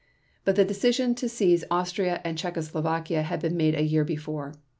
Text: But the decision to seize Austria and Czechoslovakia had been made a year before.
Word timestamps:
But 0.45 0.55
the 0.55 0.65
decision 0.65 1.13
to 1.13 1.29
seize 1.29 1.63
Austria 1.69 2.21
and 2.25 2.35
Czechoslovakia 2.35 3.21
had 3.21 3.39
been 3.39 3.55
made 3.55 3.75
a 3.75 3.83
year 3.83 4.03
before. 4.03 4.55